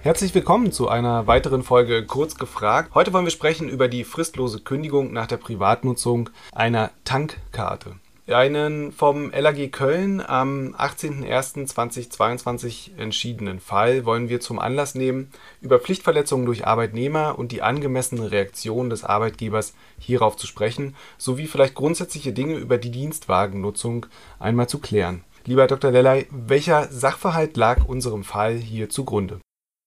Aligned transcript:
Herzlich 0.03 0.33
willkommen 0.33 0.71
zu 0.71 0.89
einer 0.89 1.27
weiteren 1.27 1.61
Folge 1.61 2.03
Kurz 2.07 2.33
gefragt. 2.33 2.95
Heute 2.95 3.13
wollen 3.13 3.25
wir 3.25 3.31
sprechen 3.31 3.69
über 3.69 3.87
die 3.87 4.03
fristlose 4.03 4.61
Kündigung 4.61 5.13
nach 5.13 5.27
der 5.27 5.37
Privatnutzung 5.37 6.31
einer 6.53 6.89
Tankkarte. 7.03 7.97
Einen 8.25 8.93
vom 8.93 9.29
LAG 9.29 9.71
Köln 9.71 10.19
am 10.19 10.73
18.01.2022 10.75 12.97
entschiedenen 12.97 13.59
Fall 13.59 14.03
wollen 14.03 14.27
wir 14.27 14.39
zum 14.39 14.57
Anlass 14.57 14.95
nehmen, 14.95 15.29
über 15.61 15.77
Pflichtverletzungen 15.77 16.47
durch 16.47 16.65
Arbeitnehmer 16.65 17.37
und 17.37 17.51
die 17.51 17.61
angemessene 17.61 18.31
Reaktion 18.31 18.89
des 18.89 19.03
Arbeitgebers 19.03 19.75
hierauf 19.99 20.35
zu 20.35 20.47
sprechen, 20.47 20.95
sowie 21.19 21.45
vielleicht 21.45 21.75
grundsätzliche 21.75 22.33
Dinge 22.33 22.55
über 22.55 22.79
die 22.79 22.89
Dienstwagennutzung 22.89 24.07
einmal 24.39 24.67
zu 24.67 24.79
klären. 24.79 25.23
Lieber 25.45 25.67
Dr. 25.67 25.91
Lellay, 25.91 26.25
welcher 26.31 26.87
Sachverhalt 26.87 27.55
lag 27.55 27.85
unserem 27.85 28.23
Fall 28.23 28.55
hier 28.55 28.89
zugrunde? 28.89 29.39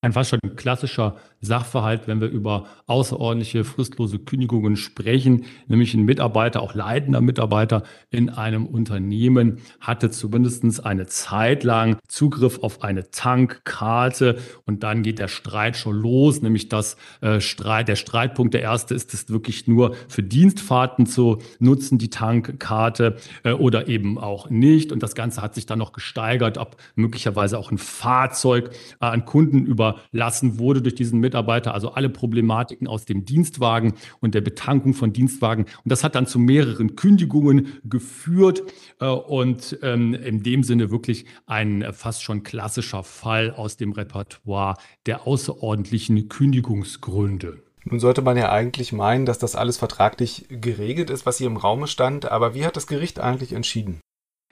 Ein 0.04 0.12
fast 0.12 0.30
schon 0.30 0.40
klassischer 0.56 1.16
Sachverhalt, 1.40 2.06
wenn 2.06 2.20
wir 2.20 2.28
über 2.28 2.66
außerordentliche 2.86 3.64
fristlose 3.64 4.18
Kündigungen 4.18 4.76
sprechen, 4.76 5.44
nämlich 5.66 5.94
ein 5.94 6.04
Mitarbeiter, 6.04 6.62
auch 6.62 6.74
leitender 6.74 7.20
Mitarbeiter 7.20 7.82
in 8.10 8.28
einem 8.28 8.66
Unternehmen 8.66 9.58
hatte 9.80 10.10
zumindest 10.10 10.84
eine 10.84 11.06
Zeit 11.06 11.64
lang 11.64 11.98
Zugriff 12.08 12.58
auf 12.60 12.82
eine 12.82 13.10
Tankkarte 13.10 14.38
und 14.66 14.82
dann 14.82 15.02
geht 15.02 15.18
der 15.18 15.28
Streit 15.28 15.76
schon 15.76 15.96
los, 15.96 16.42
nämlich 16.42 16.68
das 16.68 16.96
äh, 17.20 17.40
Streit, 17.40 17.88
der 17.88 17.96
Streitpunkt, 17.96 18.54
der 18.54 18.62
erste 18.62 18.94
ist 18.94 19.14
es 19.14 19.30
wirklich 19.30 19.66
nur 19.66 19.94
für 20.08 20.22
Dienstfahrten 20.22 21.06
zu 21.06 21.38
nutzen, 21.58 21.98
die 21.98 22.10
Tankkarte 22.10 23.16
äh, 23.42 23.52
oder 23.52 23.88
eben 23.88 24.18
auch 24.18 24.50
nicht. 24.50 24.92
Und 24.92 25.02
das 25.02 25.14
Ganze 25.14 25.42
hat 25.42 25.54
sich 25.54 25.66
dann 25.66 25.78
noch 25.78 25.92
gesteigert, 25.92 26.58
ob 26.58 26.76
möglicherweise 26.94 27.58
auch 27.58 27.70
ein 27.70 27.78
Fahrzeug 27.78 28.70
äh, 29.00 29.06
an 29.06 29.24
Kunden 29.24 29.66
überlassen 30.12 30.58
wurde 30.58 30.82
durch 30.82 30.94
diesen 30.94 31.20
Mitarbeiter 31.20 31.74
also 31.74 31.92
alle 31.92 32.08
Problematiken 32.08 32.86
aus 32.86 33.04
dem 33.04 33.24
Dienstwagen 33.24 33.94
und 34.20 34.34
der 34.34 34.40
Betankung 34.40 34.94
von 34.94 35.12
Dienstwagen. 35.12 35.64
Und 35.64 35.92
das 35.92 36.04
hat 36.04 36.14
dann 36.14 36.26
zu 36.26 36.38
mehreren 36.38 36.96
Kündigungen 36.96 37.80
geführt 37.84 38.62
äh, 39.00 39.06
und 39.06 39.78
ähm, 39.82 40.14
in 40.14 40.42
dem 40.42 40.62
Sinne 40.62 40.90
wirklich 40.90 41.26
ein 41.46 41.84
fast 41.92 42.22
schon 42.22 42.42
klassischer 42.42 43.02
Fall 43.02 43.50
aus 43.50 43.76
dem 43.76 43.92
Repertoire 43.92 44.76
der 45.06 45.26
außerordentlichen 45.26 46.28
Kündigungsgründe. 46.28 47.62
Nun 47.84 48.00
sollte 48.00 48.22
man 48.22 48.36
ja 48.38 48.50
eigentlich 48.50 48.92
meinen, 48.92 49.26
dass 49.26 49.38
das 49.38 49.56
alles 49.56 49.76
vertraglich 49.76 50.46
geregelt 50.48 51.10
ist, 51.10 51.26
was 51.26 51.36
hier 51.36 51.48
im 51.48 51.58
Raume 51.58 51.86
stand, 51.86 52.30
aber 52.30 52.54
wie 52.54 52.64
hat 52.64 52.76
das 52.76 52.86
Gericht 52.86 53.20
eigentlich 53.20 53.52
entschieden? 53.52 54.00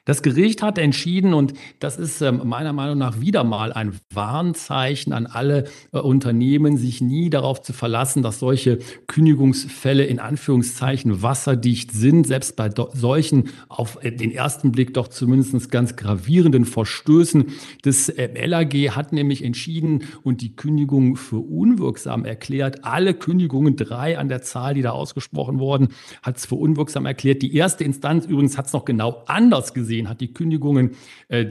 Das 0.04 0.22
Gericht 0.22 0.62
hat 0.62 0.78
entschieden, 0.78 1.32
und 1.32 1.54
das 1.78 1.96
ist 1.96 2.22
ähm, 2.22 2.40
meiner 2.44 2.72
Meinung 2.72 2.98
nach 2.98 3.20
wieder 3.20 3.44
mal 3.44 3.72
ein 3.72 4.00
Warnzeichen 4.12 5.12
an 5.12 5.26
alle 5.26 5.66
äh, 5.92 5.98
Unternehmen, 5.98 6.76
sich 6.76 7.00
nie 7.00 7.30
darauf 7.30 7.62
zu 7.62 7.72
verlassen, 7.72 8.20
dass 8.20 8.40
solche 8.40 8.80
Kündigungsfälle 9.06 10.04
in 10.04 10.18
Anführungszeichen 10.18 11.22
wasserdicht 11.22 11.92
sind, 11.92 12.26
selbst 12.26 12.56
bei 12.56 12.68
solchen 12.92 13.50
auf 13.68 14.02
äh, 14.02 14.10
den 14.10 14.32
ersten 14.32 14.72
Blick 14.72 14.92
doch 14.92 15.06
zumindest 15.06 15.70
ganz 15.70 15.94
gravierenden 15.94 16.64
Verstößen. 16.64 17.52
Das 17.82 18.08
äh, 18.08 18.44
LAG 18.44 18.74
hat 18.96 19.12
nämlich 19.12 19.44
entschieden 19.44 20.02
und 20.24 20.40
die 20.40 20.56
Kündigung 20.56 21.14
für 21.14 21.38
unwirksam 21.38 22.24
erklärt. 22.24 22.84
Alle 22.84 23.14
Kündigungen, 23.14 23.76
drei 23.76 24.19
an 24.19 24.28
der 24.28 24.42
Zahl, 24.42 24.74
die 24.74 24.82
da 24.82 24.90
ausgesprochen 24.90 25.60
wurden, 25.60 25.90
hat 26.24 26.38
es 26.38 26.46
für 26.46 26.56
unwirksam 26.56 27.06
erklärt. 27.06 27.40
Die 27.42 27.54
erste 27.54 27.84
Instanz 27.84 28.26
übrigens 28.26 28.58
hat 28.58 28.66
es 28.66 28.72
noch 28.72 28.84
genau 28.84 29.22
anders 29.28 29.72
gesehen 29.72 29.91
gesehen, 29.92 30.08
hat 30.08 30.20
die 30.20 30.32
Kündigungen 30.32 30.92
äh, 31.28 31.47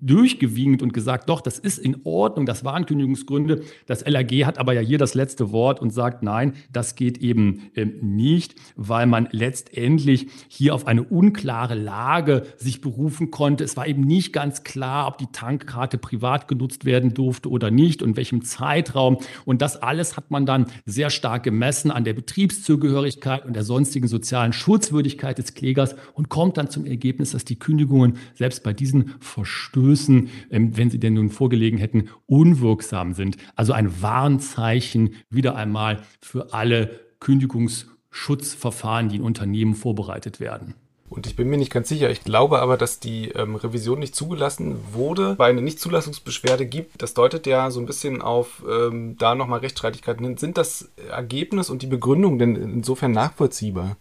durchgewinkt 0.00 0.82
und 0.82 0.92
gesagt, 0.92 1.28
doch, 1.28 1.40
das 1.40 1.58
ist 1.58 1.78
in 1.78 1.96
Ordnung, 2.04 2.46
das 2.46 2.64
waren 2.64 2.86
Kündigungsgründe. 2.86 3.62
Das 3.86 4.06
LAG 4.06 4.30
hat 4.44 4.58
aber 4.58 4.72
ja 4.72 4.80
hier 4.80 4.98
das 4.98 5.14
letzte 5.14 5.50
Wort 5.50 5.80
und 5.80 5.90
sagt, 5.90 6.22
nein, 6.22 6.52
das 6.72 6.94
geht 6.94 7.18
eben 7.18 7.70
äh, 7.74 7.86
nicht, 7.86 8.54
weil 8.76 9.06
man 9.06 9.28
letztendlich 9.32 10.28
hier 10.48 10.74
auf 10.74 10.86
eine 10.86 11.02
unklare 11.02 11.74
Lage 11.74 12.44
sich 12.56 12.80
berufen 12.80 13.30
konnte. 13.30 13.64
Es 13.64 13.76
war 13.76 13.86
eben 13.86 14.02
nicht 14.02 14.32
ganz 14.32 14.62
klar, 14.62 15.08
ob 15.08 15.18
die 15.18 15.26
Tankkarte 15.32 15.98
privat 15.98 16.46
genutzt 16.46 16.84
werden 16.84 17.14
durfte 17.14 17.48
oder 17.48 17.70
nicht 17.70 18.02
und 18.02 18.16
welchem 18.16 18.44
Zeitraum. 18.44 19.18
Und 19.44 19.60
das 19.60 19.76
alles 19.76 20.16
hat 20.16 20.30
man 20.30 20.46
dann 20.46 20.66
sehr 20.86 21.10
stark 21.10 21.42
gemessen 21.42 21.90
an 21.90 22.04
der 22.04 22.12
Betriebszugehörigkeit 22.12 23.44
und 23.44 23.54
der 23.54 23.64
sonstigen 23.64 24.06
sozialen 24.06 24.52
Schutzwürdigkeit 24.52 25.38
des 25.38 25.54
Klägers 25.54 25.96
und 26.14 26.28
kommt 26.28 26.58
dann 26.58 26.70
zum 26.70 26.86
Ergebnis, 26.86 27.32
dass 27.32 27.44
die 27.44 27.58
Kündigung 27.58 27.71
Kündigungen 27.72 28.18
selbst 28.34 28.62
bei 28.62 28.74
diesen 28.74 29.14
Verstößen, 29.20 30.28
ähm, 30.50 30.76
wenn 30.76 30.90
sie 30.90 31.00
denn 31.00 31.14
nun 31.14 31.30
vorgelegen 31.30 31.78
hätten, 31.78 32.10
unwirksam 32.26 33.14
sind. 33.14 33.38
Also 33.56 33.72
ein 33.72 34.02
Warnzeichen 34.02 35.14
wieder 35.30 35.56
einmal 35.56 36.02
für 36.20 36.52
alle 36.52 37.00
Kündigungsschutzverfahren, 37.20 39.08
die 39.08 39.16
in 39.16 39.22
Unternehmen 39.22 39.74
vorbereitet 39.74 40.38
werden. 40.38 40.74
Und 41.08 41.26
ich 41.26 41.34
bin 41.34 41.48
mir 41.48 41.56
nicht 41.56 41.72
ganz 41.72 41.88
sicher. 41.88 42.10
Ich 42.10 42.24
glaube 42.24 42.60
aber, 42.60 42.76
dass 42.76 43.00
die 43.00 43.28
ähm, 43.30 43.54
Revision 43.54 43.98
nicht 43.98 44.14
zugelassen 44.14 44.76
wurde, 44.92 45.38
weil 45.38 45.50
eine 45.50 45.62
Nichtzulassungsbeschwerde 45.62 46.66
gibt. 46.66 47.00
Das 47.00 47.14
deutet 47.14 47.46
ja 47.46 47.70
so 47.70 47.80
ein 47.80 47.86
bisschen 47.86 48.20
auf 48.20 48.62
ähm, 48.68 49.16
da 49.18 49.34
nochmal 49.34 49.60
Rechtsstreitigkeiten 49.60 50.26
hin. 50.26 50.36
Sind 50.36 50.58
das 50.58 50.90
Ergebnis 51.10 51.70
und 51.70 51.80
die 51.80 51.86
Begründung 51.86 52.38
denn 52.38 52.56
insofern 52.56 53.12
nachvollziehbar? 53.12 53.96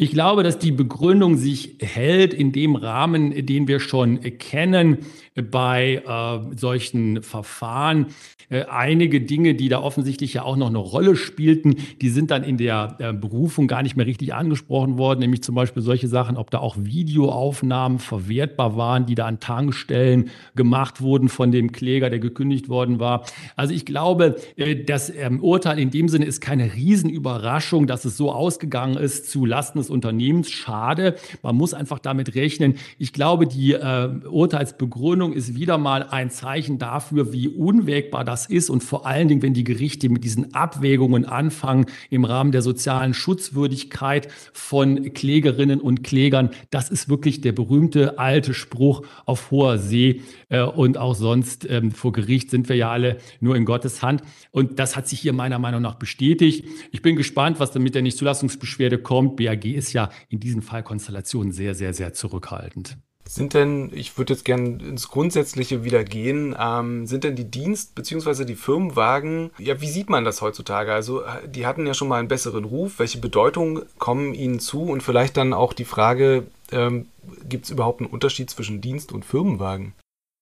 Ich 0.00 0.12
glaube, 0.12 0.44
dass 0.44 0.60
die 0.60 0.70
Begründung 0.70 1.36
sich 1.36 1.74
hält 1.80 2.32
in 2.32 2.52
dem 2.52 2.76
Rahmen, 2.76 3.44
den 3.46 3.66
wir 3.66 3.80
schon 3.80 4.20
kennen 4.38 4.98
bei 5.34 6.02
äh, 6.06 6.56
solchen 6.56 7.24
Verfahren. 7.24 8.06
Äh, 8.50 8.64
einige 8.70 9.20
Dinge, 9.20 9.54
die 9.54 9.68
da 9.68 9.82
offensichtlich 9.82 10.34
ja 10.34 10.42
auch 10.42 10.56
noch 10.56 10.68
eine 10.68 10.78
Rolle 10.78 11.16
spielten, 11.16 11.76
die 12.00 12.08
sind 12.08 12.30
dann 12.30 12.44
in 12.44 12.56
der 12.56 12.96
äh, 12.98 13.12
Berufung 13.12 13.66
gar 13.66 13.82
nicht 13.82 13.96
mehr 13.96 14.06
richtig 14.06 14.34
angesprochen 14.34 14.98
worden, 14.98 15.20
nämlich 15.20 15.42
zum 15.42 15.54
Beispiel 15.54 15.82
solche 15.82 16.08
Sachen, 16.08 16.36
ob 16.36 16.50
da 16.50 16.58
auch 16.58 16.76
Videoaufnahmen 16.78 17.98
verwertbar 17.98 18.76
waren, 18.76 19.04
die 19.04 19.16
da 19.16 19.26
an 19.26 19.40
Tankstellen 19.40 20.30
gemacht 20.54 21.00
wurden 21.00 21.28
von 21.28 21.52
dem 21.52 21.72
Kläger, 21.72 22.08
der 22.08 22.20
gekündigt 22.20 22.68
worden 22.68 23.00
war. 23.00 23.24
Also 23.54 23.74
ich 23.74 23.84
glaube, 23.84 24.36
äh, 24.56 24.76
das 24.76 25.10
ähm, 25.10 25.42
Urteil 25.42 25.78
in 25.78 25.90
dem 25.90 26.08
Sinne 26.08 26.24
ist 26.24 26.40
keine 26.40 26.72
Riesenüberraschung, 26.72 27.86
dass 27.86 28.04
es 28.04 28.16
so 28.16 28.32
ausgegangen 28.32 28.96
ist 28.96 29.30
zu 29.30 29.44
Lasten 29.44 29.78
des 29.88 29.90
Unternehmens. 29.90 30.50
Schade. 30.50 31.16
Man 31.42 31.56
muss 31.56 31.74
einfach 31.74 31.98
damit 31.98 32.34
rechnen. 32.34 32.74
Ich 32.98 33.12
glaube, 33.12 33.46
die 33.46 33.72
äh, 33.72 34.08
Urteilsbegründung 34.28 35.32
ist 35.32 35.54
wieder 35.54 35.78
mal 35.78 36.04
ein 36.04 36.30
Zeichen 36.30 36.78
dafür, 36.78 37.32
wie 37.32 37.48
unwägbar 37.48 38.24
das 38.24 38.46
ist 38.46 38.70
und 38.70 38.84
vor 38.84 39.06
allen 39.06 39.28
Dingen, 39.28 39.42
wenn 39.42 39.54
die 39.54 39.64
Gerichte 39.64 40.08
mit 40.08 40.24
diesen 40.24 40.54
Abwägungen 40.54 41.24
anfangen 41.24 41.86
im 42.10 42.24
Rahmen 42.24 42.52
der 42.52 42.62
sozialen 42.62 43.14
Schutzwürdigkeit 43.14 44.28
von 44.52 45.12
Klägerinnen 45.12 45.80
und 45.80 46.04
Klägern. 46.04 46.50
Das 46.70 46.90
ist 46.90 47.08
wirklich 47.08 47.40
der 47.40 47.52
berühmte 47.52 48.18
alte 48.18 48.54
Spruch 48.54 49.02
auf 49.24 49.50
hoher 49.50 49.78
See 49.78 50.22
äh, 50.48 50.62
und 50.62 50.98
auch 50.98 51.14
sonst 51.14 51.68
ähm, 51.68 51.90
vor 51.90 52.12
Gericht 52.12 52.50
sind 52.50 52.68
wir 52.68 52.76
ja 52.76 52.90
alle 52.90 53.18
nur 53.40 53.56
in 53.56 53.64
Gottes 53.64 54.02
Hand. 54.02 54.22
Und 54.50 54.78
das 54.78 54.96
hat 54.96 55.08
sich 55.08 55.20
hier 55.20 55.32
meiner 55.32 55.58
Meinung 55.58 55.82
nach 55.82 55.94
bestätigt. 55.94 56.64
Ich 56.90 57.02
bin 57.02 57.16
gespannt, 57.16 57.60
was 57.60 57.72
dann 57.72 57.82
mit 57.82 57.94
der 57.94 58.02
Nichtzulassungsbeschwerde 58.02 58.98
kommt. 58.98 59.36
BAG 59.36 59.64
ist 59.78 59.92
ja 59.92 60.10
in 60.28 60.40
diesen 60.40 60.62
Fallkonstellationen 60.62 61.52
sehr, 61.52 61.74
sehr, 61.74 61.94
sehr 61.94 62.12
zurückhaltend. 62.12 62.98
Sind 63.28 63.52
denn, 63.52 63.90
ich 63.92 64.16
würde 64.16 64.32
jetzt 64.32 64.46
gerne 64.46 64.82
ins 64.82 65.08
Grundsätzliche 65.08 65.84
wieder 65.84 66.02
gehen, 66.02 66.56
ähm, 66.58 67.06
sind 67.06 67.24
denn 67.24 67.36
die 67.36 67.50
Dienst- 67.50 67.94
bzw. 67.94 68.46
die 68.46 68.54
Firmenwagen, 68.54 69.50
ja, 69.58 69.82
wie 69.82 69.88
sieht 69.88 70.08
man 70.08 70.24
das 70.24 70.40
heutzutage? 70.40 70.94
Also, 70.94 71.22
die 71.46 71.66
hatten 71.66 71.86
ja 71.86 71.92
schon 71.92 72.08
mal 72.08 72.20
einen 72.20 72.28
besseren 72.28 72.64
Ruf. 72.64 72.98
Welche 72.98 73.18
Bedeutung 73.18 73.82
kommen 73.98 74.32
ihnen 74.32 74.60
zu? 74.60 74.82
Und 74.82 75.02
vielleicht 75.02 75.36
dann 75.36 75.52
auch 75.52 75.74
die 75.74 75.84
Frage, 75.84 76.46
ähm, 76.72 77.06
gibt 77.46 77.66
es 77.66 77.70
überhaupt 77.70 78.00
einen 78.00 78.08
Unterschied 78.08 78.48
zwischen 78.48 78.80
Dienst- 78.80 79.12
und 79.12 79.26
Firmenwagen? 79.26 79.92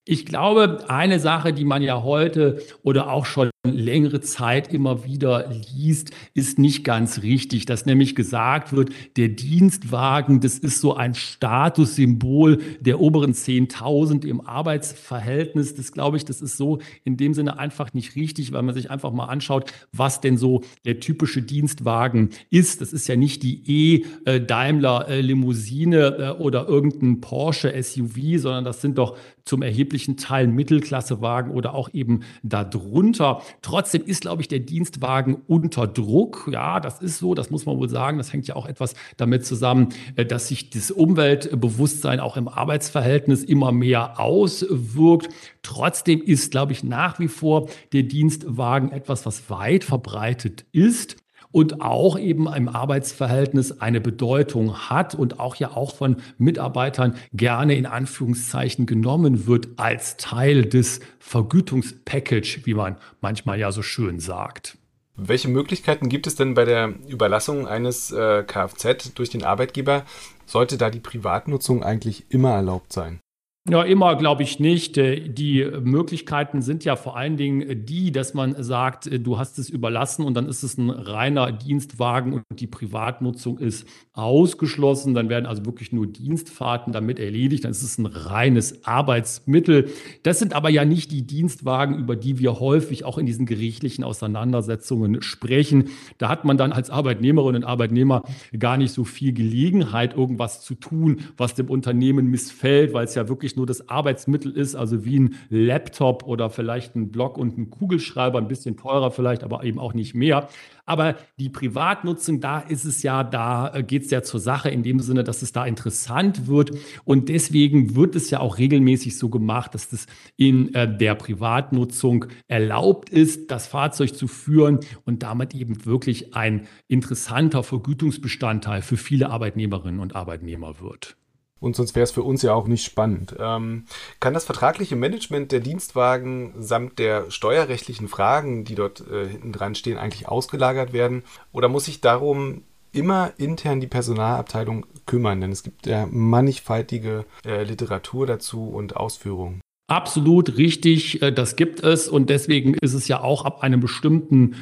Ich 0.09 0.25
glaube, 0.25 0.85
eine 0.87 1.19
Sache, 1.19 1.53
die 1.53 1.65
man 1.65 1.83
ja 1.83 2.05
heute 2.05 2.63
oder 2.85 3.11
auch 3.11 3.27
schon 3.27 3.51
längere 3.73 4.21
Zeit 4.21 4.73
immer 4.73 5.05
wieder 5.05 5.51
liest, 5.75 6.11
ist 6.35 6.59
nicht 6.59 6.85
ganz 6.85 7.23
richtig, 7.23 7.67
dass 7.67 7.87
nämlich 7.87 8.15
gesagt 8.15 8.73
wird, 8.73 8.91
der 9.17 9.29
Dienstwagen, 9.29 10.41
das 10.41 10.59
ist 10.59 10.81
so 10.81 10.95
ein 10.95 11.15
Statussymbol 11.15 12.61
der 12.81 13.01
oberen 13.01 13.33
10.000 13.33 14.27
im 14.27 14.41
Arbeitsverhältnis. 14.41 15.75
Das 15.75 15.93
glaube 15.93 16.17
ich, 16.17 16.25
das 16.25 16.43
ist 16.43 16.57
so 16.57 16.79
in 17.05 17.17
dem 17.17 17.35
Sinne 17.35 17.59
einfach 17.59 17.95
nicht 17.95 18.17
richtig, 18.17 18.53
weil 18.53 18.63
man 18.63 18.75
sich 18.75 18.91
einfach 18.91 19.13
mal 19.13 19.27
anschaut, 19.27 19.73
was 19.93 20.21
denn 20.21 20.37
so 20.39 20.63
der 20.85 21.01
typische 21.01 21.43
Dienstwagen 21.43 22.31
ist. 22.51 22.81
Das 22.81 22.93
ist 22.93 23.09
ja 23.09 23.17
nicht 23.17 23.43
die 23.43 24.03
E-Daimler-Limousine 24.27 26.17
äh, 26.19 26.31
oder 26.41 26.69
irgendein 26.69 27.21
Porsche 27.21 27.73
SUV, 27.83 28.39
sondern 28.39 28.65
das 28.65 28.81
sind 28.81 28.99
doch 28.99 29.17
zum 29.47 29.63
erheblichen 29.63 30.17
Teil 30.17 30.49
Mittelklassewagen 30.49 31.53
oder 31.53 31.75
auch 31.75 31.89
eben 31.95 32.21
darunter. 32.43 33.43
Trotzdem 33.63 34.05
ist, 34.05 34.23
glaube 34.23 34.43
ich, 34.43 34.49
der 34.49 34.61
Dienstwagen 34.61 35.37
unter 35.47 35.87
Druck. 35.87 36.49
Ja, 36.53 36.81
das 36.81 37.01
ist 37.01 37.19
so, 37.19 37.35
das 37.35 37.51
muss 37.51 37.67
man 37.67 37.79
wohl 37.79 37.89
sagen. 37.89 38.19
Das 38.19 38.33
hängt 38.33 38.47
ja 38.47 38.57
auch 38.57 38.67
etwas 38.67 38.95
damit 39.17 39.45
zusammen, 39.45 39.91
äh, 40.17 40.25
dass 40.25 40.49
sich 40.49 40.71
das 40.71 40.91
Umweltbewusstsein 40.91 42.21
auch 42.21 42.37
im 42.37 42.49
Arbeitsverhältnis 42.49 43.45
immer 43.45 43.73
mehr 43.73 44.21
auswirkt. 44.21 45.29
Trotzdem 45.63 46.23
ist, 46.23 46.51
glaube 46.51 46.73
ich, 46.73 46.85
nach 46.85 47.19
wie 47.19 47.29
vor 47.29 47.69
der 47.93 48.05
Dienstwagen 48.05 48.93
etwas, 48.93 49.27
was 49.27 49.51
weit 49.51 49.85
verbreitet 49.85 50.65
ist 50.73 51.17
und 51.57 51.81
auch 51.81 52.19
eben 52.19 52.53
im 52.53 52.69
Arbeitsverhältnis 52.69 53.81
eine 53.81 54.03
Bedeutung 54.03 54.91
hat 54.91 55.15
und 55.15 55.41
auch 55.41 55.55
ja 55.55 55.71
auch 55.71 55.95
von 55.97 56.17
Mitarbeitern 56.37 57.15
gerne 57.33 57.77
in 57.77 57.87
Anführungszeichen 57.87 58.85
genommen 58.85 59.47
wird 59.47 59.69
als 59.79 60.19
Teil 60.19 60.67
des 60.67 61.01
Vergütungspackage, 61.19 62.67
wie 62.67 62.75
man 62.75 62.97
manchmal 63.23 63.59
ja 63.59 63.73
so 63.73 63.81
schön 63.81 64.21
sagt. 64.21 64.77
Welche 65.17 65.49
Möglichkeiten 65.49 66.11
gibt 66.11 66.27
es 66.27 66.35
denn 66.35 66.53
bei 66.53 66.67
der 66.67 66.93
Überlassung 67.09 67.67
eines 67.67 68.13
äh, 68.13 68.43
Kfz 68.43 69.15
durch 69.15 69.31
den 69.31 69.43
Arbeitgeber? 69.43 70.05
Sollte 70.45 70.77
da 70.77 70.91
die 70.91 71.01
Privatnutzung 71.01 71.83
eigentlich 71.83 72.27
immer 72.29 72.51
erlaubt 72.51 72.93
sein? 72.93 73.21
Ja, 73.69 73.83
immer 73.83 74.15
glaube 74.15 74.45
ich 74.45 74.61
nicht. 74.61 74.97
Äh, 74.97 75.29
die 75.29 75.67
Möglichkeiten 75.83 76.63
sind 76.63 76.85
ja 76.85 76.95
vor 76.95 77.17
allen 77.17 77.37
Dingen 77.37 77.85
die, 77.85 78.13
dass 78.13 78.33
man 78.33 78.63
sagt, 78.63 79.09
äh, 79.09 79.19
du 79.19 79.39
hast 79.39 79.59
es 79.59 79.69
überlassen 79.69 80.25
und 80.25 80.35
dann 80.35 80.49
ist 80.49 80.63
es 80.63 80.79
ein 80.79 80.89
reiner 80.89 81.51
Dienstwagen 81.51 82.33
und 82.33 82.45
die 82.61 82.69
Privatnutzung 82.69 83.59
ist 83.59 83.89
ausgeschlossen. 84.13 85.15
Dann 85.15 85.29
werden 85.29 85.47
also 85.47 85.67
wirklich 85.67 85.91
nur 85.91 86.07
Dienstfahrten 86.07 86.93
damit 86.93 87.19
erledigt. 87.19 87.65
Dann 87.65 87.73
ist 87.73 87.83
es 87.83 87.99
ein 87.99 88.07
reines 88.07 88.85
Arbeitsmittel. 88.87 89.91
Das 90.23 90.39
sind 90.39 90.55
aber 90.55 90.71
ja 90.71 90.85
nicht 90.85 91.11
die 91.11 91.27
Dienstwagen, 91.27 91.99
über 91.99 92.15
die 92.15 92.39
wir 92.39 92.61
häufig 92.61 93.05
auch 93.05 93.19
in 93.19 93.27
diesen 93.27 93.47
gerichtlichen 93.47 94.05
Auseinandersetzungen 94.05 95.23
sprechen. 95.23 95.89
Da 96.19 96.29
hat 96.29 96.45
man 96.45 96.57
dann 96.57 96.71
als 96.71 96.89
Arbeitnehmerin 96.89 97.57
und 97.57 97.65
Arbeitnehmer 97.65 98.23
gar 98.57 98.77
nicht 98.77 98.93
so 98.93 99.03
viel 99.03 99.33
Gelegenheit, 99.33 100.17
irgendwas 100.17 100.63
zu 100.63 100.77
tun, 100.77 101.23
was 101.37 101.57
dem 101.57 101.69
Unternehmen 101.69 102.29
missfällt, 102.31 102.93
weil 102.93 103.07
es 103.07 103.17
ja 103.17 103.29
wirklich 103.29 103.56
nur 103.57 103.67
das 103.67 103.89
Arbeitsmittel 103.89 104.53
ist, 104.53 104.75
also 104.75 105.05
wie 105.05 105.19
ein 105.19 105.35
Laptop 105.49 106.25
oder 106.25 106.51
vielleicht 106.51 106.97
ein 106.97 107.11
Block 107.11 107.39
und 107.39 107.59
ein 107.59 107.71
Kugelschreiber, 107.71 108.39
ein 108.39 108.49
bisschen 108.49 108.77
teurer 108.77 109.11
vielleicht, 109.11 109.45
aber 109.45 109.65
eben 109.65 109.79
auch 109.79 109.95
nicht 109.95 110.15
mehr. 110.15 110.49
Aber 110.87 111.17
die 111.39 111.49
Privatnutzung, 111.49 112.41
da 112.41 112.61
ist 112.61 112.85
es 112.85 113.03
ja, 113.03 113.25
da 113.25 113.75
äh, 113.75 113.83
geht 113.83 114.05
es 114.05 114.11
ja 114.11 114.23
zur 114.23 114.39
Sache 114.39 114.71
in 114.71 114.85
dem 114.85 115.01
Sinne, 115.01 115.25
dass 115.25 115.43
es 115.43 115.51
da 115.51 115.67
interessant 115.67 116.47
wird. 116.47 116.71
Und 117.05 117.29
deswegen 117.29 117.97
wird 117.97 118.15
es 118.15 118.31
ja 118.31 118.39
auch 118.39 118.59
regelmäßig 118.59 119.19
so 119.19 119.29
gemacht, 119.29 119.75
dass 119.75 119.89
das 119.89 120.07
in 120.37 120.73
äh, 120.75 120.97
der 120.97 121.17
Privatnutzung 121.17 122.27
erlaubt 122.47 123.11
ist, 123.11 123.51
das 123.51 123.67
Fahrzeug 123.67 124.15
zu 124.15 124.29
führen 124.29 124.79
und 125.05 125.25
damit 125.25 125.55
eben 125.55 125.85
wirklich 125.85 126.35
ein 126.35 126.69
interessanter 126.87 127.65
Vergütungsbestandteil 127.65 128.81
für 128.81 128.97
viele 128.97 129.31
Arbeitnehmerinnen 129.31 130.01
und 130.01 130.15
Arbeitnehmer 130.15 130.81
wird. 130.81 131.17
Und 131.59 131.75
sonst 131.75 131.95
wäre 131.95 132.05
es 132.05 132.11
für 132.11 132.23
uns 132.23 132.43
ja 132.43 132.53
auch 132.53 132.67
nicht 132.67 132.85
spannend. 132.85 133.35
Ähm, 133.39 133.87
kann 134.21 134.35
das 134.35 134.45
vertragliche 134.45 134.97
Management 134.97 135.53
der 135.53 135.61
Dienstwagen 135.61 136.53
samt 136.59 136.99
der 136.99 137.31
steuerrechtlichen 137.31 138.09
Fragen, 138.09 138.65
die 138.65 138.75
dort 138.75 139.03
äh, 139.11 139.27
hinten 139.27 139.53
dran 139.53 139.75
stehen, 139.75 139.97
eigentlich 139.97 140.29
ausgelagert 140.29 140.93
werden? 140.93 141.23
Oder 141.53 141.69
muss 141.69 141.87
sich 141.87 142.01
darum 142.01 142.63
immer 142.93 143.33
intern 143.39 143.81
die 143.81 143.87
Personalabteilung 143.87 144.85
kümmern? 145.07 145.41
Denn 145.41 145.53
es 145.53 145.63
gibt 145.63 145.87
ja 145.87 146.07
mannigfaltige 146.11 147.25
äh, 147.45 147.63
Literatur 147.65 148.27
dazu 148.27 148.69
und 148.69 148.97
Ausführungen. 148.97 149.61
Absolut 149.89 150.57
richtig, 150.57 151.23
äh, 151.23 151.31
das 151.31 151.55
gibt 151.55 151.81
es 151.85 152.09
und 152.09 152.29
deswegen 152.29 152.75
ist 152.75 152.93
es 152.93 153.07
ja 153.07 153.21
auch 153.21 153.45
ab 153.45 153.63
einem 153.63 153.79
bestimmten, 153.79 154.57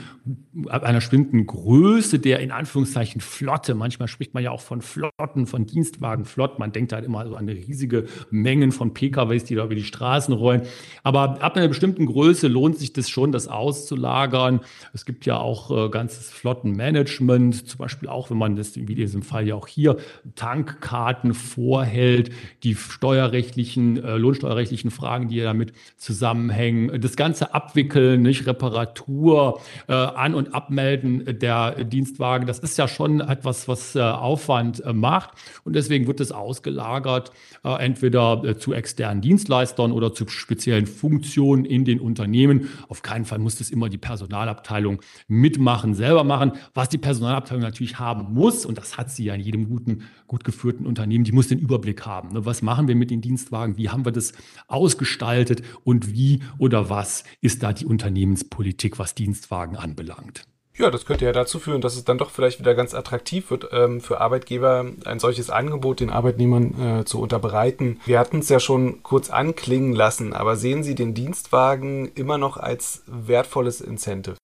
ab 0.68 0.82
einer 0.82 0.98
bestimmten 0.98 1.46
Größe 1.46 2.18
der 2.18 2.40
in 2.40 2.50
Anführungszeichen 2.50 3.22
Flotte. 3.22 3.74
Manchmal 3.74 4.08
spricht 4.08 4.34
man 4.34 4.42
ja 4.42 4.50
auch 4.50 4.60
von 4.60 4.82
Flotten, 4.82 5.46
von 5.46 5.64
Dienstwagenflotten. 5.64 6.58
Man 6.58 6.72
denkt 6.72 6.92
halt 6.92 7.06
immer 7.06 7.26
so 7.26 7.36
an 7.36 7.48
riesige 7.48 8.04
Mengen 8.30 8.70
von 8.70 8.92
PKWs, 8.92 9.44
die 9.44 9.54
da 9.54 9.64
über 9.64 9.74
die 9.74 9.84
Straßen 9.84 10.34
rollen. 10.34 10.62
Aber 11.04 11.42
ab 11.42 11.56
einer 11.56 11.68
bestimmten 11.68 12.04
Größe 12.04 12.46
lohnt 12.48 12.76
sich 12.76 12.92
das 12.92 13.08
schon, 13.08 13.32
das 13.32 13.48
auszulagern. 13.48 14.60
Es 14.92 15.06
gibt 15.06 15.24
ja 15.24 15.38
auch 15.38 15.86
äh, 15.86 15.88
ganzes 15.88 16.30
Flottenmanagement, 16.32 17.66
zum 17.66 17.78
Beispiel 17.78 18.10
auch, 18.10 18.28
wenn 18.28 18.36
man 18.36 18.56
das, 18.56 18.76
wie 18.76 18.80
in 18.80 18.86
diesem 18.86 19.22
Fall 19.22 19.48
ja 19.48 19.54
auch 19.54 19.68
hier, 19.68 19.96
Tankkarten 20.34 21.32
vorhält, 21.32 22.30
die 22.62 22.74
steuerrechtlichen, 22.74 24.04
äh, 24.04 24.18
lohnsteuerrechtlichen 24.18 24.90
Fragen 24.90 25.13
Fragen, 25.14 25.28
die 25.28 25.40
damit 25.40 25.72
zusammenhängen. 25.96 27.00
Das 27.00 27.14
ganze 27.14 27.54
Abwickeln, 27.54 28.22
nicht 28.22 28.46
Reparatur, 28.48 29.60
äh, 29.86 29.92
An- 29.92 30.34
und 30.34 30.54
Abmelden 30.54 31.38
der 31.38 31.84
Dienstwagen, 31.84 32.48
das 32.48 32.58
ist 32.58 32.76
ja 32.78 32.88
schon 32.88 33.20
etwas, 33.20 33.68
was 33.68 33.94
äh, 33.94 34.00
Aufwand 34.00 34.84
äh, 34.84 34.92
macht. 34.92 35.30
Und 35.62 35.76
deswegen 35.76 36.08
wird 36.08 36.18
es 36.18 36.32
ausgelagert, 36.32 37.30
äh, 37.62 37.72
entweder 37.84 38.42
äh, 38.44 38.56
zu 38.58 38.72
externen 38.72 39.20
Dienstleistern 39.20 39.92
oder 39.92 40.12
zu 40.12 40.26
speziellen 40.26 40.86
Funktionen 40.86 41.64
in 41.64 41.84
den 41.84 42.00
Unternehmen. 42.00 42.68
Auf 42.88 43.02
keinen 43.02 43.24
Fall 43.24 43.38
muss 43.38 43.56
das 43.56 43.70
immer 43.70 43.88
die 43.88 43.98
Personalabteilung 43.98 45.00
mitmachen, 45.28 45.94
selber 45.94 46.24
machen. 46.24 46.52
Was 46.74 46.88
die 46.88 46.98
Personalabteilung 46.98 47.62
natürlich 47.62 48.00
haben 48.00 48.34
muss, 48.34 48.66
und 48.66 48.78
das 48.78 48.98
hat 48.98 49.12
sie 49.12 49.26
ja 49.26 49.34
in 49.34 49.40
jedem 49.40 49.68
guten, 49.68 50.02
gut 50.26 50.42
geführten 50.42 50.86
Unternehmen, 50.86 51.22
die 51.22 51.32
muss 51.32 51.46
den 51.46 51.60
Überblick 51.60 52.04
haben. 52.04 52.30
Ne? 52.32 52.44
Was 52.44 52.62
machen 52.62 52.88
wir 52.88 52.96
mit 52.96 53.12
den 53.12 53.20
Dienstwagen? 53.20 53.76
Wie 53.76 53.90
haben 53.90 54.04
wir 54.04 54.10
das 54.10 54.32
ausgestaltet? 54.66 55.03
Gestaltet 55.04 55.62
und 55.84 56.14
wie 56.14 56.40
oder 56.56 56.88
was 56.88 57.24
ist 57.42 57.62
da 57.62 57.74
die 57.74 57.84
Unternehmenspolitik, 57.84 58.98
was 58.98 59.14
Dienstwagen 59.14 59.76
anbelangt? 59.76 60.44
Ja, 60.76 60.90
das 60.90 61.04
könnte 61.04 61.26
ja 61.26 61.32
dazu 61.32 61.60
führen, 61.60 61.82
dass 61.82 61.94
es 61.94 62.04
dann 62.04 62.16
doch 62.18 62.30
vielleicht 62.30 62.58
wieder 62.58 62.74
ganz 62.74 62.94
attraktiv 62.94 63.50
wird, 63.50 63.68
ähm, 63.70 64.00
für 64.00 64.20
Arbeitgeber 64.20 64.86
ein 65.04 65.20
solches 65.20 65.50
Angebot 65.50 66.00
den 66.00 66.10
Arbeitnehmern 66.10 67.00
äh, 67.00 67.04
zu 67.04 67.20
unterbreiten. 67.20 68.00
Wir 68.06 68.18
hatten 68.18 68.38
es 68.38 68.48
ja 68.48 68.58
schon 68.58 69.02
kurz 69.02 69.28
anklingen 69.30 69.94
lassen, 69.94 70.32
aber 70.32 70.56
sehen 70.56 70.82
Sie 70.82 70.94
den 70.94 71.12
Dienstwagen 71.12 72.10
immer 72.14 72.38
noch 72.38 72.56
als 72.56 73.04
wertvolles 73.06 73.82
Incentive? 73.82 74.36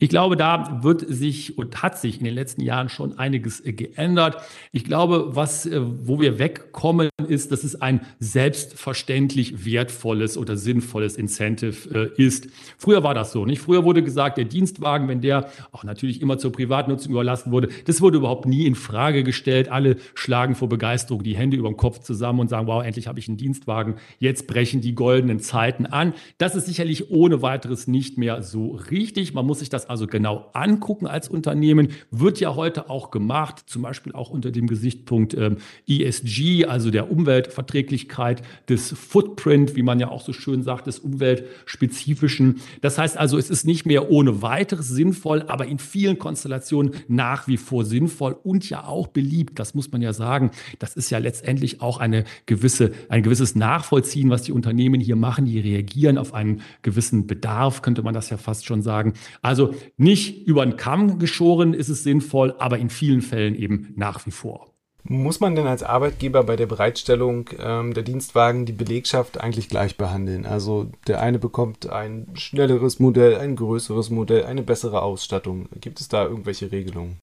Ich 0.00 0.08
glaube, 0.08 0.36
da 0.36 0.80
wird 0.82 1.04
sich 1.06 1.56
und 1.56 1.84
hat 1.84 1.96
sich 1.96 2.18
in 2.18 2.24
den 2.24 2.34
letzten 2.34 2.62
Jahren 2.62 2.88
schon 2.88 3.16
einiges 3.16 3.64
äh, 3.64 3.72
geändert. 3.72 4.38
Ich 4.72 4.82
glaube, 4.82 5.36
was, 5.36 5.66
äh, 5.66 5.80
wo 5.80 6.20
wir 6.20 6.40
wegkommen, 6.40 7.10
ist, 7.28 7.52
dass 7.52 7.62
es 7.62 7.80
ein 7.80 8.00
selbstverständlich 8.18 9.64
wertvolles 9.64 10.36
oder 10.36 10.56
sinnvolles 10.56 11.16
Incentive 11.16 12.10
äh, 12.16 12.22
ist. 12.22 12.48
Früher 12.76 13.04
war 13.04 13.14
das 13.14 13.30
so, 13.30 13.46
nicht? 13.46 13.60
Früher 13.60 13.84
wurde 13.84 14.02
gesagt, 14.02 14.36
der 14.36 14.46
Dienstwagen, 14.46 15.06
wenn 15.06 15.20
der 15.20 15.48
auch 15.70 15.84
natürlich 15.84 16.20
immer 16.20 16.38
zur 16.38 16.50
Privatnutzung 16.50 17.12
überlassen 17.12 17.52
wurde, 17.52 17.68
das 17.84 18.00
wurde 18.00 18.18
überhaupt 18.18 18.46
nie 18.46 18.66
in 18.66 18.74
Frage 18.74 19.22
gestellt. 19.22 19.68
Alle 19.68 19.96
schlagen 20.16 20.56
vor 20.56 20.68
Begeisterung 20.68 21.22
die 21.22 21.36
Hände 21.36 21.56
über 21.56 21.68
dem 21.68 21.76
Kopf 21.76 22.00
zusammen 22.00 22.40
und 22.40 22.48
sagen, 22.50 22.66
wow, 22.66 22.82
endlich 22.84 23.06
habe 23.06 23.20
ich 23.20 23.28
einen 23.28 23.36
Dienstwagen. 23.36 23.94
Jetzt 24.18 24.48
brechen 24.48 24.80
die 24.80 24.96
goldenen 24.96 25.38
Zeiten 25.38 25.86
an. 25.86 26.14
Das 26.36 26.56
ist 26.56 26.66
sicherlich 26.66 27.12
ohne 27.12 27.42
weiteres 27.42 27.86
nicht 27.86 28.18
mehr 28.18 28.42
so 28.42 28.72
richtig. 28.90 29.34
Man 29.34 29.46
muss 29.46 29.60
sich 29.60 29.70
das 29.70 29.83
also 29.88 30.06
genau 30.06 30.50
angucken 30.52 31.06
als 31.06 31.28
Unternehmen. 31.28 31.88
Wird 32.10 32.40
ja 32.40 32.54
heute 32.54 32.90
auch 32.90 33.10
gemacht, 33.10 33.64
zum 33.66 33.82
Beispiel 33.82 34.12
auch 34.12 34.30
unter 34.30 34.50
dem 34.50 34.66
Gesichtspunkt 34.66 35.34
ähm, 35.34 35.58
ESG, 35.86 36.66
also 36.66 36.90
der 36.90 37.10
Umweltverträglichkeit, 37.10 38.42
des 38.68 38.92
Footprint, 38.92 39.76
wie 39.76 39.82
man 39.82 40.00
ja 40.00 40.08
auch 40.08 40.22
so 40.22 40.32
schön 40.32 40.62
sagt, 40.62 40.86
des 40.86 40.98
umweltspezifischen. 40.98 42.60
Das 42.80 42.98
heißt 42.98 43.16
also, 43.16 43.38
es 43.38 43.50
ist 43.50 43.66
nicht 43.66 43.86
mehr 43.86 44.10
ohne 44.10 44.42
weiteres 44.42 44.88
sinnvoll, 44.88 45.44
aber 45.48 45.66
in 45.66 45.78
vielen 45.78 46.18
Konstellationen 46.18 46.92
nach 47.08 47.46
wie 47.48 47.56
vor 47.56 47.84
sinnvoll 47.84 48.36
und 48.42 48.68
ja 48.68 48.84
auch 48.84 49.08
beliebt. 49.08 49.58
Das 49.58 49.74
muss 49.74 49.90
man 49.92 50.02
ja 50.02 50.12
sagen. 50.12 50.50
Das 50.78 50.94
ist 50.94 51.10
ja 51.10 51.18
letztendlich 51.18 51.80
auch 51.80 51.98
eine 51.98 52.24
gewisse, 52.46 52.92
ein 53.08 53.22
gewisses 53.22 53.54
Nachvollziehen, 53.54 54.30
was 54.30 54.42
die 54.42 54.52
Unternehmen 54.52 55.00
hier 55.00 55.16
machen. 55.16 55.44
Die 55.44 55.60
reagieren 55.60 56.18
auf 56.18 56.34
einen 56.34 56.62
gewissen 56.82 57.26
Bedarf, 57.26 57.82
könnte 57.82 58.02
man 58.02 58.14
das 58.14 58.30
ja 58.30 58.36
fast 58.36 58.66
schon 58.66 58.82
sagen. 58.82 59.14
Also 59.42 59.73
nicht 59.96 60.46
über 60.46 60.64
den 60.64 60.76
Kamm 60.76 61.18
geschoren 61.18 61.74
ist 61.74 61.88
es 61.88 62.02
sinnvoll, 62.02 62.54
aber 62.58 62.78
in 62.78 62.90
vielen 62.90 63.22
Fällen 63.22 63.54
eben 63.54 63.92
nach 63.96 64.26
wie 64.26 64.30
vor. 64.30 64.74
Muss 65.06 65.38
man 65.38 65.54
denn 65.54 65.66
als 65.66 65.82
Arbeitgeber 65.82 66.44
bei 66.44 66.56
der 66.56 66.64
Bereitstellung 66.64 67.50
ähm, 67.58 67.92
der 67.92 68.04
Dienstwagen 68.04 68.64
die 68.64 68.72
Belegschaft 68.72 69.38
eigentlich 69.38 69.68
gleich 69.68 69.98
behandeln? 69.98 70.46
Also 70.46 70.90
der 71.06 71.20
eine 71.20 71.38
bekommt 71.38 71.90
ein 71.90 72.28
schnelleres 72.32 73.00
Modell, 73.00 73.36
ein 73.36 73.54
größeres 73.54 74.08
Modell, 74.08 74.44
eine 74.44 74.62
bessere 74.62 75.02
Ausstattung. 75.02 75.68
Gibt 75.78 76.00
es 76.00 76.08
da 76.08 76.24
irgendwelche 76.24 76.72
Regelungen? 76.72 77.18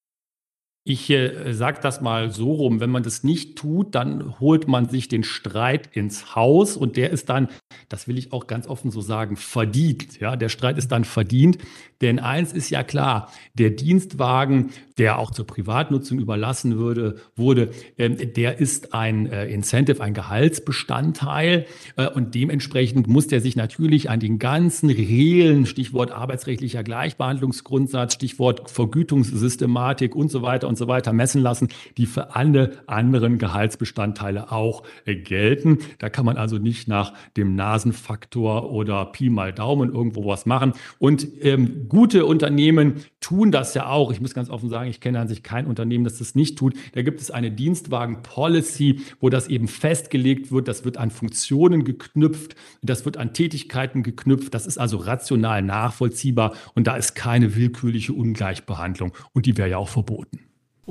Ich 0.84 1.12
äh, 1.12 1.54
sage 1.54 1.80
das 1.80 2.02
mal 2.02 2.32
so 2.32 2.54
rum, 2.54 2.80
wenn 2.80 2.90
man 2.90 3.04
das 3.04 3.24
nicht 3.24 3.56
tut, 3.56 3.94
dann 3.94 4.40
holt 4.40 4.68
man 4.68 4.90
sich 4.90 5.08
den 5.08 5.24
Streit 5.24 5.96
ins 5.96 6.36
Haus 6.36 6.76
und 6.76 6.98
der 6.98 7.12
ist 7.12 7.30
dann, 7.30 7.50
das 7.88 8.08
will 8.08 8.18
ich 8.18 8.34
auch 8.34 8.48
ganz 8.48 8.66
offen 8.66 8.90
so 8.90 9.00
sagen, 9.00 9.36
verdient. 9.36 10.20
Ja, 10.20 10.36
der 10.36 10.50
Streit 10.50 10.80
ist 10.80 10.92
dann 10.92 11.04
verdient, 11.04 11.60
denn 12.02 12.18
eins 12.18 12.52
ist 12.52 12.72
ja 12.72 12.84
klar, 12.84 13.32
der 13.54 13.70
Dienstwagen, 13.70 14.72
der 14.98 15.20
auch 15.20 15.30
zur 15.30 15.46
Privatnutzung 15.46 16.18
überlassen 16.18 16.78
würde, 16.80 17.18
wurde, 17.36 17.70
äh, 17.98 18.10
der 18.10 18.60
ist 18.60 18.96
ein 18.96 19.28
äh, 19.28 19.46
Incentive, 19.48 20.02
ein 20.02 20.16
Gehaltsbestandteil 20.16 21.68
äh, 21.96 22.08
und 22.08 22.34
dementsprechend 22.34 23.08
muss 23.08 23.28
der 23.28 23.40
sich 23.40 23.56
natürlich 23.56 24.10
an 24.10 24.20
den 24.20 24.40
ganzen 24.40 24.90
Regeln, 24.90 25.68
Stichwort 25.68 26.12
arbeitsrechtlicher 26.12 26.82
Gleichbehandlungsgrundsatz, 26.82 28.16
Stichwort 28.16 28.72
Vergütungssystematik 28.72 30.16
und 30.16 30.32
so 30.32 30.42
weiter 30.42 30.71
und 30.72 30.78
so 30.78 30.88
weiter 30.88 31.14
messen 31.14 31.42
lassen, 31.42 31.68
die 31.98 32.06
für 32.06 32.36
alle 32.36 32.80
anderen 32.88 33.38
Gehaltsbestandteile 33.38 34.52
auch 34.52 34.84
äh, 35.06 35.16
gelten. 35.16 35.80
Da 36.00 36.10
kann 36.10 36.26
man 36.26 36.38
also 36.38 36.58
nicht 36.58 36.88
nach 36.88 37.14
dem 37.38 37.56
Nasenfaktor 37.56 38.72
oder 38.72 39.06
Pi 39.06 39.30
mal 39.30 39.54
Daumen 39.54 39.94
irgendwo 39.94 40.26
was 40.26 40.46
machen. 40.46 40.74
Und 40.98 41.28
ähm, 41.42 41.88
gute 41.90 42.26
Unternehmen 42.26 43.04
tun 43.20 43.52
das 43.52 43.74
ja 43.74 43.88
auch. 43.88 44.12
Ich 44.12 44.22
muss 44.22 44.34
ganz 44.34 44.50
offen 44.50 44.70
sagen, 44.70 44.90
ich 44.90 45.02
kenne 45.02 45.20
an 45.20 45.28
sich 45.28 45.44
kein 45.44 45.68
Unternehmen, 45.68 46.04
das 46.04 46.18
das 46.18 46.36
nicht 46.36 46.58
tut. 46.58 46.74
Da 46.94 47.02
gibt 47.02 47.20
es 47.22 47.32
eine 47.32 47.52
Dienstwagen-Policy, 47.52 49.02
wo 49.20 49.30
das 49.30 49.48
eben 49.48 49.68
festgelegt 49.68 50.52
wird. 50.52 50.68
Das 50.68 50.86
wird 50.86 50.98
an 50.98 51.12
Funktionen 51.12 51.84
geknüpft, 51.84 52.56
das 52.82 53.06
wird 53.06 53.18
an 53.18 53.34
Tätigkeiten 53.34 54.04
geknüpft. 54.04 54.54
Das 54.54 54.66
ist 54.66 54.78
also 54.78 54.98
rational 54.98 55.62
nachvollziehbar 55.62 56.54
und 56.74 56.88
da 56.88 56.96
ist 56.96 57.16
keine 57.16 57.56
willkürliche 57.56 58.14
Ungleichbehandlung 58.14 59.14
und 59.34 59.46
die 59.46 59.58
wäre 59.58 59.70
ja 59.70 59.78
auch 59.78 59.90
verboten. 59.90 60.40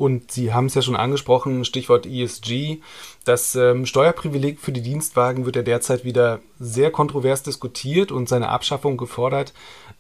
Und 0.00 0.32
Sie 0.32 0.54
haben 0.54 0.64
es 0.64 0.74
ja 0.74 0.80
schon 0.80 0.96
angesprochen, 0.96 1.66
Stichwort 1.66 2.06
ESG. 2.06 2.78
Das 3.26 3.54
ähm, 3.54 3.84
Steuerprivileg 3.84 4.58
für 4.58 4.72
die 4.72 4.80
Dienstwagen 4.80 5.44
wird 5.44 5.56
ja 5.56 5.62
derzeit 5.62 6.06
wieder 6.06 6.40
sehr 6.58 6.90
kontrovers 6.90 7.42
diskutiert 7.42 8.10
und 8.10 8.26
seine 8.26 8.48
Abschaffung 8.48 8.96
gefordert. 8.96 9.52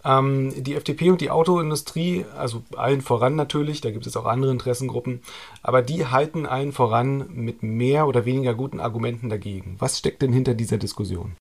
Ähm, 0.02 0.54
die 0.56 0.74
FDP 0.74 1.10
und 1.10 1.20
die 1.20 1.28
Autoindustrie, 1.28 2.24
also 2.34 2.62
allen 2.76 3.02
voran 3.02 3.36
natürlich, 3.36 3.82
da 3.82 3.90
gibt 3.90 4.06
es 4.06 4.16
auch 4.16 4.24
andere 4.24 4.52
Interessengruppen, 4.52 5.20
aber 5.62 5.82
die 5.82 6.06
halten 6.06 6.46
allen 6.46 6.72
voran 6.72 7.26
mit 7.34 7.62
mehr 7.62 8.06
oder 8.06 8.24
weniger 8.24 8.54
guten 8.54 8.80
Argumenten 8.80 9.28
dagegen. 9.28 9.76
Was 9.80 9.98
steckt 9.98 10.22
denn 10.22 10.32
hinter 10.32 10.54
dieser 10.54 10.78
Diskussion? 10.78 11.36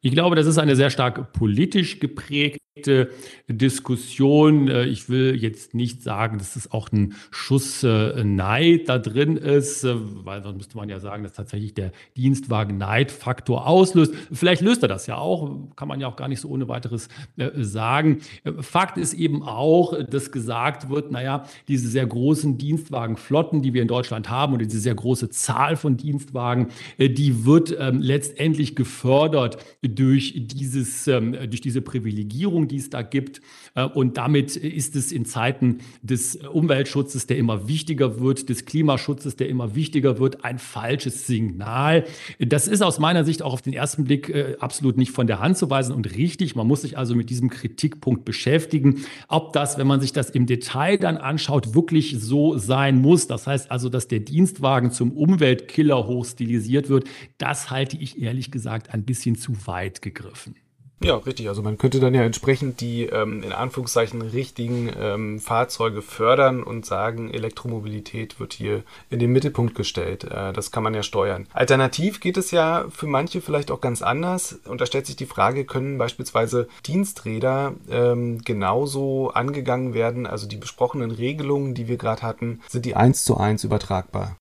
Ich 0.00 0.12
glaube, 0.12 0.36
das 0.36 0.46
ist 0.46 0.58
eine 0.58 0.76
sehr 0.76 0.90
stark 0.90 1.32
politisch 1.32 1.98
geprägte 1.98 3.10
Diskussion. 3.48 4.68
Äh, 4.68 4.84
ich 4.84 5.08
will 5.08 5.34
jetzt 5.34 5.74
nicht 5.74 6.02
sagen, 6.02 6.38
dass 6.38 6.54
es 6.54 6.70
auch 6.70 6.92
ein 6.92 7.14
Schuss 7.30 7.82
äh, 7.82 8.22
Neid 8.22 8.88
da 8.88 8.98
drin 8.98 9.36
ist, 9.36 9.84
äh, 9.84 9.94
weil 10.24 10.42
sonst 10.42 10.56
müsste 10.58 10.76
man 10.76 10.88
ja 10.88 11.00
sagen, 11.00 11.22
dass 11.22 11.32
tatsächlich 11.32 11.74
der 11.74 11.92
Dienstwagen 12.16 12.78
Neidfaktor 12.78 13.66
auslöst. 13.66 14.14
Vielleicht 14.32 14.62
löst 14.62 14.82
er 14.82 14.88
das 14.88 15.06
ja 15.06 15.16
auch, 15.16 15.50
kann 15.76 15.88
man 15.88 16.00
ja 16.00 16.06
auch 16.06 16.16
gar 16.16 16.28
nicht 16.28 16.40
so 16.40 16.48
ohne 16.48 16.68
weiteres 16.68 17.08
sagen. 17.56 18.18
Fakt 18.60 18.98
ist 18.98 19.14
eben 19.14 19.42
auch, 19.42 19.94
dass 20.04 20.30
gesagt 20.30 20.88
wird, 20.88 21.10
naja, 21.10 21.44
diese 21.68 21.88
sehr 21.88 22.06
großen 22.06 22.58
Dienstwagenflotten, 22.58 23.62
die 23.62 23.74
wir 23.74 23.82
in 23.82 23.88
Deutschland 23.88 24.28
haben 24.30 24.52
und 24.52 24.60
diese 24.60 24.78
sehr 24.80 24.94
große 24.94 25.30
Zahl 25.30 25.76
von 25.76 25.96
Dienstwagen, 25.96 26.68
die 26.98 27.44
wird 27.44 27.74
ähm, 27.78 28.00
letztendlich 28.00 28.76
gefördert 28.76 29.58
durch, 29.94 30.34
dieses, 30.36 31.06
ähm, 31.08 31.32
durch 31.32 31.60
diese 31.60 31.82
Privilegierung, 31.82 32.68
die 32.68 32.76
es 32.76 32.90
da 32.90 33.02
gibt. 33.02 33.40
Äh, 33.74 33.84
und 33.84 34.16
damit 34.16 34.56
ist 34.56 34.96
es 34.96 35.12
in 35.12 35.24
Zeiten 35.24 35.78
des 36.02 36.36
Umweltschutzes, 36.36 37.26
der 37.26 37.38
immer 37.38 37.68
wichtiger 37.68 38.20
wird, 38.20 38.48
des 38.48 38.64
Klimaschutzes, 38.64 39.36
der 39.36 39.48
immer 39.48 39.74
wichtiger 39.74 40.18
wird, 40.18 40.44
ein 40.44 40.58
falsches 40.58 41.26
Signal. 41.26 42.04
Das 42.38 42.68
ist 42.68 42.82
aus 42.82 42.98
meiner 42.98 43.24
Sicht 43.24 43.42
auch 43.42 43.52
auf 43.52 43.62
den 43.62 43.72
ersten 43.72 44.04
Blick 44.04 44.28
äh, 44.28 44.56
absolut 44.60 44.96
nicht 44.96 45.12
von 45.12 45.26
der 45.26 45.40
Hand 45.40 45.56
zu 45.56 45.70
weisen 45.70 45.94
und 45.94 46.14
richtig. 46.16 46.54
Man 46.56 46.66
muss 46.66 46.82
sich 46.82 46.98
also 46.98 47.14
mit 47.14 47.30
diesem 47.30 47.50
Kritikpunkt 47.50 48.24
beschäftigen. 48.24 49.04
Ob 49.28 49.52
das, 49.52 49.78
wenn 49.78 49.86
man 49.86 50.00
sich 50.00 50.12
das 50.12 50.30
im 50.30 50.46
Detail 50.46 50.98
dann 50.98 51.16
anschaut, 51.16 51.74
wirklich 51.74 52.16
so 52.18 52.58
sein 52.58 53.00
muss, 53.00 53.26
das 53.26 53.46
heißt 53.46 53.70
also, 53.70 53.88
dass 53.88 54.08
der 54.08 54.20
Dienstwagen 54.20 54.90
zum 54.90 55.12
Umweltkiller 55.12 56.06
hochstilisiert 56.06 56.88
wird, 56.88 57.04
das 57.38 57.70
halte 57.70 57.96
ich 57.96 58.20
ehrlich 58.20 58.50
gesagt 58.50 58.92
ein 58.92 59.04
bisschen 59.04 59.36
zu 59.36 59.66
weit 59.66 59.77
weit 59.78 60.02
gegriffen. 60.02 60.56
Ja, 61.00 61.14
richtig. 61.14 61.48
Also 61.48 61.62
man 61.62 61.78
könnte 61.78 62.00
dann 62.00 62.12
ja 62.12 62.22
entsprechend 62.22 62.80
die 62.80 63.04
ähm, 63.04 63.44
in 63.44 63.52
Anführungszeichen 63.52 64.20
richtigen 64.20 64.90
ähm, 64.98 65.38
Fahrzeuge 65.38 66.02
fördern 66.02 66.64
und 66.64 66.86
sagen, 66.86 67.32
Elektromobilität 67.32 68.40
wird 68.40 68.52
hier 68.52 68.82
in 69.08 69.20
den 69.20 69.30
Mittelpunkt 69.30 69.76
gestellt. 69.76 70.24
Äh, 70.24 70.52
das 70.52 70.72
kann 70.72 70.82
man 70.82 70.94
ja 70.94 71.04
steuern. 71.04 71.46
Alternativ 71.52 72.18
geht 72.18 72.36
es 72.36 72.50
ja 72.50 72.86
für 72.90 73.06
manche 73.06 73.40
vielleicht 73.40 73.70
auch 73.70 73.80
ganz 73.80 74.02
anders. 74.02 74.58
Und 74.64 74.80
da 74.80 74.86
stellt 74.86 75.06
sich 75.06 75.14
die 75.14 75.26
Frage, 75.26 75.64
können 75.64 75.98
beispielsweise 75.98 76.66
Diensträder 76.84 77.74
ähm, 77.88 78.42
genauso 78.42 79.30
angegangen 79.30 79.94
werden? 79.94 80.26
Also 80.26 80.48
die 80.48 80.56
besprochenen 80.56 81.12
Regelungen, 81.12 81.74
die 81.74 81.86
wir 81.86 81.96
gerade 81.96 82.22
hatten, 82.22 82.60
sind 82.66 82.84
die 82.84 82.96
eins 82.96 83.22
zu 83.22 83.36
eins 83.36 83.62
übertragbar? 83.62 84.36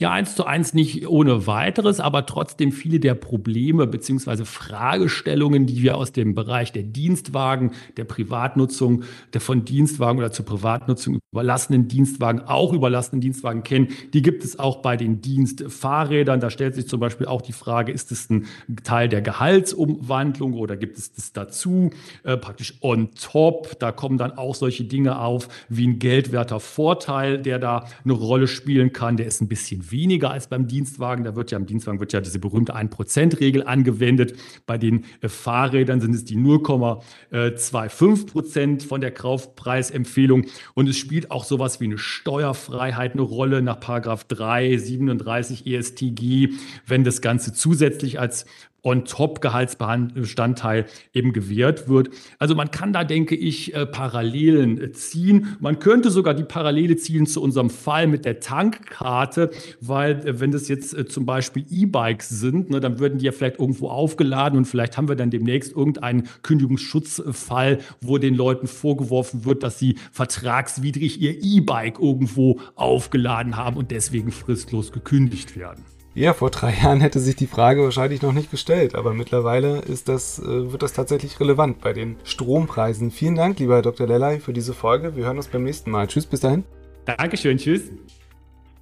Ja, 0.00 0.10
eins 0.10 0.34
zu 0.34 0.44
eins 0.44 0.74
nicht 0.74 1.06
ohne 1.06 1.46
weiteres, 1.46 2.00
aber 2.00 2.26
trotzdem 2.26 2.72
viele 2.72 2.98
der 2.98 3.14
Probleme 3.14 3.86
beziehungsweise 3.86 4.44
Fragestellungen, 4.44 5.66
die 5.66 5.82
wir 5.82 5.96
aus 5.96 6.10
dem 6.10 6.34
Bereich 6.34 6.72
der 6.72 6.82
Dienstwagen, 6.82 7.70
der 7.96 8.02
Privatnutzung, 8.02 9.04
der 9.34 9.40
von 9.40 9.64
Dienstwagen 9.64 10.18
oder 10.18 10.32
zur 10.32 10.46
Privatnutzung 10.46 11.20
überlassenen 11.32 11.86
Dienstwagen, 11.86 12.40
auch 12.40 12.72
überlassenen 12.72 13.20
Dienstwagen 13.20 13.62
kennen, 13.62 13.88
die 14.12 14.22
gibt 14.22 14.42
es 14.42 14.58
auch 14.58 14.82
bei 14.82 14.96
den 14.96 15.20
Dienstfahrrädern. 15.20 16.40
Da 16.40 16.50
stellt 16.50 16.74
sich 16.74 16.88
zum 16.88 16.98
Beispiel 16.98 17.26
auch 17.28 17.42
die 17.42 17.52
Frage, 17.52 17.92
ist 17.92 18.10
es 18.10 18.28
ein 18.30 18.46
Teil 18.82 19.08
der 19.08 19.22
Gehaltsumwandlung 19.22 20.54
oder 20.54 20.76
gibt 20.76 20.98
es 20.98 21.12
das 21.12 21.32
dazu, 21.32 21.90
äh, 22.24 22.36
praktisch 22.36 22.74
on 22.80 23.10
top? 23.14 23.78
Da 23.78 23.92
kommen 23.92 24.18
dann 24.18 24.32
auch 24.32 24.56
solche 24.56 24.82
Dinge 24.84 25.20
auf 25.20 25.48
wie 25.68 25.86
ein 25.86 26.00
geldwerter 26.00 26.58
Vorteil, 26.58 27.40
der 27.40 27.60
da 27.60 27.84
eine 28.02 28.12
Rolle 28.12 28.48
spielen 28.48 28.92
kann. 28.92 29.16
Der 29.16 29.26
ist 29.26 29.40
ein 29.40 29.48
bisschen 29.48 29.83
weniger 29.90 30.30
als 30.30 30.48
beim 30.48 30.66
Dienstwagen. 30.66 31.24
Da 31.24 31.36
wird 31.36 31.50
ja 31.50 31.58
im 31.58 31.66
Dienstwagen 31.66 32.00
wird 32.00 32.12
ja 32.12 32.20
diese 32.20 32.38
berühmte 32.38 32.76
1%-Regel 32.76 33.66
angewendet. 33.66 34.34
Bei 34.66 34.78
den 34.78 35.04
äh, 35.20 35.28
Fahrrädern 35.28 36.00
sind 36.00 36.14
es 36.14 36.24
die 36.24 36.36
0,25 36.36 38.26
Prozent 38.26 38.82
von 38.82 39.00
der 39.00 39.10
Kaufpreisempfehlung. 39.10 40.46
Und 40.74 40.88
es 40.88 40.96
spielt 40.96 41.30
auch 41.30 41.44
sowas 41.44 41.80
wie 41.80 41.84
eine 41.84 41.98
Steuerfreiheit 41.98 43.12
eine 43.12 43.22
Rolle 43.22 43.62
nach 43.62 43.80
Paragraph 43.80 44.24
3, 44.24 44.76
37 44.76 45.66
ESTG, 45.66 46.50
wenn 46.86 47.04
das 47.04 47.20
Ganze 47.20 47.52
zusätzlich 47.52 48.20
als 48.20 48.46
On-Top-Gehaltsbestandteil 48.84 50.86
eben 51.12 51.32
gewährt 51.32 51.88
wird. 51.88 52.10
Also 52.38 52.54
man 52.54 52.70
kann 52.70 52.92
da, 52.92 53.02
denke 53.02 53.34
ich, 53.34 53.74
äh, 53.74 53.86
Parallelen 53.86 54.80
äh, 54.80 54.92
ziehen. 54.92 55.56
Man 55.58 55.78
könnte 55.78 56.10
sogar 56.10 56.34
die 56.34 56.44
Parallele 56.44 56.96
ziehen 56.96 57.26
zu 57.26 57.42
unserem 57.42 57.70
Fall 57.70 58.06
mit 58.06 58.24
der 58.24 58.40
Tankkarte, 58.40 59.50
weil 59.80 60.26
äh, 60.26 60.40
wenn 60.40 60.52
das 60.52 60.68
jetzt 60.68 61.10
zum 61.10 61.26
Beispiel 61.26 61.64
E-Bikes 61.70 62.28
sind, 62.28 62.70
ne, 62.70 62.80
dann 62.80 62.98
würden 62.98 63.18
die 63.18 63.24
ja 63.24 63.32
vielleicht 63.32 63.58
irgendwo 63.58 63.88
aufgeladen 63.88 64.58
und 64.58 64.66
vielleicht 64.66 64.96
haben 64.96 65.08
wir 65.08 65.16
dann 65.16 65.30
demnächst 65.30 65.72
irgendeinen 65.72 66.28
Kündigungsschutzfall, 66.42 67.78
wo 68.00 68.18
den 68.18 68.34
Leuten 68.34 68.66
vorgeworfen 68.66 69.44
wird, 69.44 69.62
dass 69.62 69.78
sie 69.78 69.96
vertragswidrig 70.12 71.20
ihr 71.20 71.42
E-Bike 71.42 71.98
irgendwo 71.98 72.60
aufgeladen 72.74 73.56
haben 73.56 73.76
und 73.76 73.90
deswegen 73.90 74.30
fristlos 74.30 74.92
gekündigt 74.92 75.56
werden. 75.56 75.84
Ja, 76.14 76.32
vor 76.32 76.50
drei 76.50 76.72
Jahren 76.82 77.00
hätte 77.00 77.18
sich 77.18 77.36
die 77.36 77.46
Frage 77.46 77.82
wahrscheinlich 77.82 78.22
noch 78.22 78.32
nicht 78.32 78.50
gestellt, 78.50 78.94
aber 78.94 79.14
mittlerweile 79.14 79.80
ist 79.80 80.08
das, 80.08 80.38
äh, 80.38 80.72
wird 80.72 80.82
das 80.82 80.92
tatsächlich 80.92 81.40
relevant 81.40 81.80
bei 81.80 81.92
den 81.92 82.16
Strompreisen. 82.24 83.10
Vielen 83.10 83.34
Dank, 83.34 83.58
lieber 83.58 83.74
Herr 83.74 83.82
Dr. 83.82 84.06
Lellay, 84.06 84.38
für 84.38 84.52
diese 84.52 84.74
Folge. 84.74 85.16
Wir 85.16 85.24
hören 85.24 85.36
uns 85.36 85.48
beim 85.48 85.64
nächsten 85.64 85.90
Mal. 85.90 86.06
Tschüss, 86.06 86.26
bis 86.26 86.40
dahin. 86.40 86.64
Dankeschön, 87.04 87.58
tschüss. 87.58 87.90